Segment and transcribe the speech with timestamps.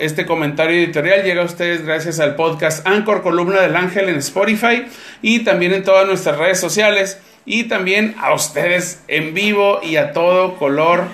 [0.00, 4.84] este comentario editorial llega a ustedes gracias al podcast Anchor Columna del Ángel en Spotify
[5.22, 10.12] y también en todas nuestras redes sociales y también a ustedes en vivo y a
[10.12, 11.04] todo color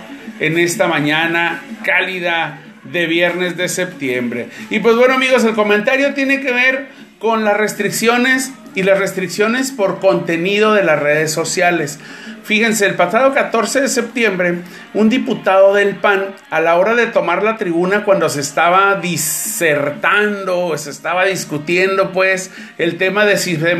[0.40, 4.48] en esta mañana cálida de viernes de septiembre.
[4.71, 6.88] Y pues bueno amigos, el comentario tiene que ver
[7.19, 11.98] con las restricciones y las restricciones por contenido de las redes sociales.
[12.45, 14.58] Fíjense, el pasado 14 de septiembre,
[14.92, 20.77] un diputado del PAN, a la hora de tomar la tribuna cuando se estaba disertando,
[20.77, 23.74] se estaba discutiendo pues el tema de si se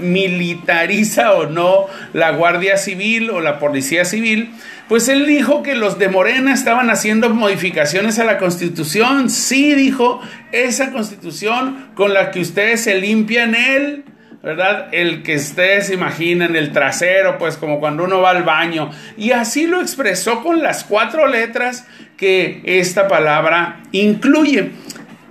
[0.00, 4.52] militariza o no la Guardia Civil o la Policía Civil,
[4.88, 9.30] pues él dijo que los de Morena estaban haciendo modificaciones a la constitución.
[9.30, 14.04] Sí, dijo, esa constitución con la que ustedes se limpian el
[14.46, 14.90] ¿verdad?
[14.92, 18.92] El que ustedes imaginan, el trasero, pues como cuando uno va al baño.
[19.16, 21.84] Y así lo expresó con las cuatro letras
[22.16, 24.70] que esta palabra incluye.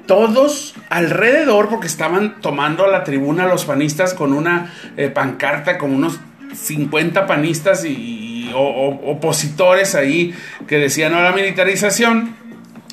[0.06, 6.20] Todos alrededor, porque estaban tomando la tribuna los panistas con una eh, pancarta, con unos
[6.54, 10.34] 50 panistas y, opositores ahí
[10.68, 12.36] que decían a la militarización,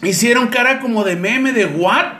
[0.03, 2.15] hicieron cara como de meme de what?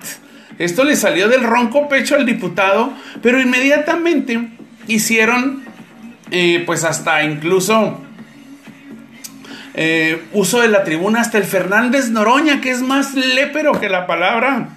[0.63, 4.49] Esto le salió del ronco pecho al diputado, pero inmediatamente
[4.87, 5.65] hicieron,
[6.31, 8.01] eh, pues hasta incluso
[9.75, 14.07] eh, uso de la tribuna, hasta el Fernández Noroña, que es más lépero que la
[14.07, 14.69] palabra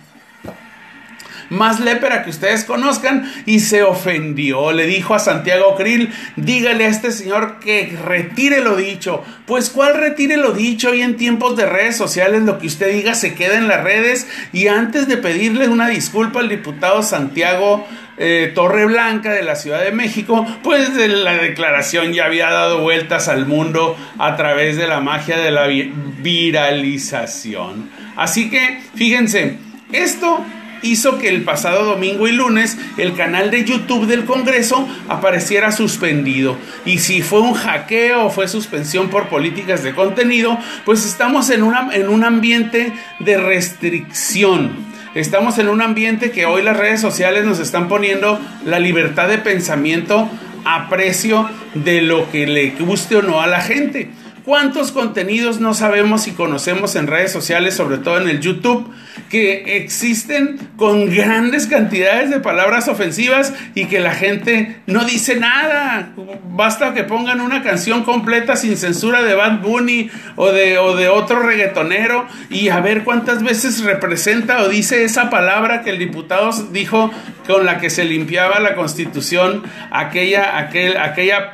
[1.50, 4.72] más lépera que ustedes conozcan, y se ofendió.
[4.72, 9.24] Le dijo a Santiago Krill, dígale a este señor que retire lo dicho.
[9.46, 13.14] Pues cuál retire lo dicho y en tiempos de redes sociales lo que usted diga
[13.14, 17.86] se queda en las redes y antes de pedirle una disculpa al diputado Santiago
[18.18, 23.46] eh, Torreblanca de la Ciudad de México, pues la declaración ya había dado vueltas al
[23.46, 27.90] mundo a través de la magia de la viralización.
[28.16, 29.58] Así que, fíjense,
[29.92, 30.40] esto
[30.86, 36.58] hizo que el pasado domingo y lunes el canal de YouTube del Congreso apareciera suspendido.
[36.86, 41.64] Y si fue un hackeo o fue suspensión por políticas de contenido, pues estamos en,
[41.92, 44.72] en un ambiente de restricción.
[45.16, 49.38] Estamos en un ambiente que hoy las redes sociales nos están poniendo la libertad de
[49.38, 50.30] pensamiento
[50.66, 54.10] a precio de lo que le guste o no a la gente.
[54.46, 58.94] ¿Cuántos contenidos no sabemos y conocemos en redes sociales, sobre todo en el YouTube,
[59.28, 66.14] que existen con grandes cantidades de palabras ofensivas y que la gente no dice nada?
[66.52, 71.08] Basta que pongan una canción completa sin censura de Bad Bunny o de, o de
[71.08, 76.52] otro reggaetonero y a ver cuántas veces representa o dice esa palabra que el diputado
[76.72, 77.10] dijo
[77.48, 81.54] con la que se limpiaba la constitución, aquella, aquel, aquella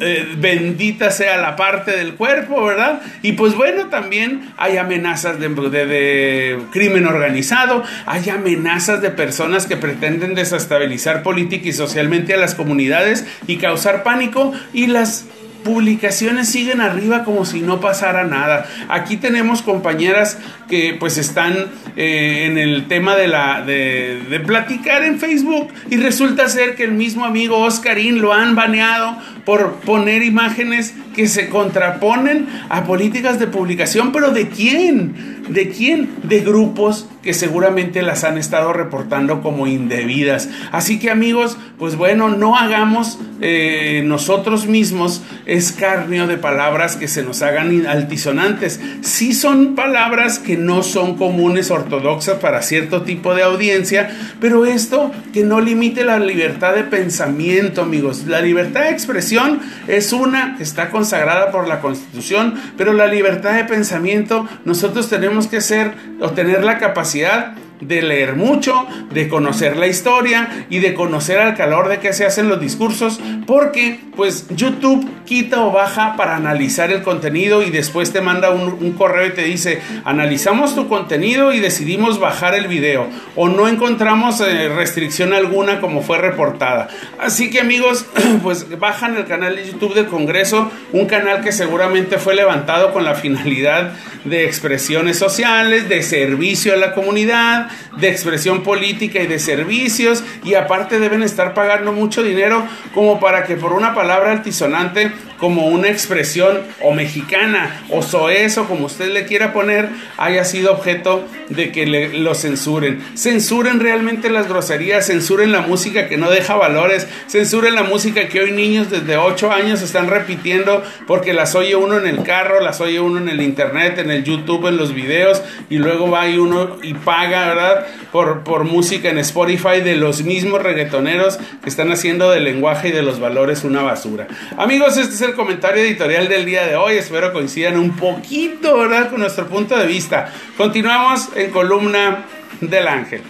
[0.00, 3.00] eh, bendita sea la parte del cuerpo, ¿verdad?
[3.22, 9.76] Y pues bueno, también hay amenazas de, de, crimen organizado, hay amenazas de personas que
[9.76, 15.26] pretenden desestabilizar política y socialmente a las comunidades y causar pánico y las
[15.68, 18.66] publicaciones siguen arriba como si no pasara nada.
[18.88, 25.04] Aquí tenemos compañeras que pues están eh, en el tema de la de, de, platicar
[25.04, 30.22] en Facebook y resulta ser que el mismo amigo Oscarín lo han baneado por poner
[30.22, 35.37] imágenes que se contraponen a políticas de publicación, pero ¿de quién?
[35.48, 36.10] ¿De quién?
[36.24, 40.48] De grupos que seguramente las han estado reportando como indebidas.
[40.72, 47.22] Así que amigos, pues bueno, no hagamos eh, nosotros mismos escarnio de palabras que se
[47.22, 48.80] nos hagan altisonantes.
[49.02, 54.10] Sí son palabras que no son comunes ortodoxas para cierto tipo de audiencia,
[54.40, 58.24] pero esto que no limite la libertad de pensamiento, amigos.
[58.26, 63.64] La libertad de expresión es una está consagrada por la Constitución, pero la libertad de
[63.64, 69.86] pensamiento nosotros tenemos que ser o tener la capacidad de leer mucho, de conocer la
[69.86, 75.08] historia y de conocer al calor de que se hacen los discursos, porque pues YouTube
[75.24, 79.42] quita o baja para analizar el contenido y después te manda un, correo y te
[79.42, 85.80] dice, analizamos tu contenido y decidimos bajar el video o no encontramos eh, restricción alguna
[85.80, 86.88] como fue reportada.
[87.20, 88.06] Así que amigos,
[88.42, 93.04] pues bajan el canal de YouTube del Congreso, un canal que seguramente fue levantado con
[93.04, 93.92] la finalidad
[94.24, 100.54] de expresiones sociales, de servicio a la comunidad, de expresión política y de servicios y
[100.54, 105.88] aparte deben estar pagando mucho dinero como para que por una palabra altisonante como una
[105.88, 111.72] expresión o mexicana o soez o como usted le quiera poner, haya sido objeto de
[111.72, 113.02] que lo censuren.
[113.16, 118.40] Censuren realmente las groserías, censuren la música que no deja valores, censuren la música que
[118.40, 122.80] hoy niños desde 8 años están repitiendo porque las oye uno en el carro, las
[122.80, 126.38] oye uno en el internet, en el YouTube, en los videos y luego va y
[126.38, 127.86] uno y paga, ¿verdad?
[128.12, 132.92] Por, por música en Spotify de los mismos reggaetoneros que están haciendo del lenguaje y
[132.92, 134.26] de los valores una basura.
[134.56, 136.96] Amigos, este es el comentario editorial del día de hoy.
[136.96, 139.10] Espero coincidan un poquito, ¿verdad?
[139.10, 140.32] Con nuestro punto de vista.
[140.56, 142.24] Continuamos en columna
[142.60, 143.22] del ángel.